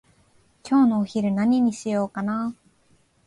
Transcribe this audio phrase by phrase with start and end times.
[0.67, 2.69] 今日のお昼何にしようかなー？